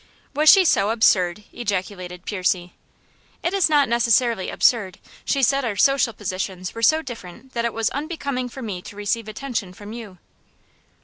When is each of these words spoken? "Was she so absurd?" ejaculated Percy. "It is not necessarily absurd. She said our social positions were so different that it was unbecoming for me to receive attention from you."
"Was 0.33 0.49
she 0.49 0.65
so 0.65 0.89
absurd?" 0.89 1.43
ejaculated 1.53 2.25
Percy. 2.25 2.73
"It 3.43 3.53
is 3.53 3.69
not 3.69 3.87
necessarily 3.87 4.49
absurd. 4.49 4.97
She 5.25 5.43
said 5.43 5.63
our 5.63 5.75
social 5.75 6.11
positions 6.11 6.73
were 6.73 6.81
so 6.81 7.03
different 7.03 7.53
that 7.53 7.65
it 7.65 7.71
was 7.73 7.91
unbecoming 7.91 8.49
for 8.49 8.63
me 8.63 8.81
to 8.81 8.95
receive 8.95 9.27
attention 9.27 9.73
from 9.73 9.93
you." 9.93 10.17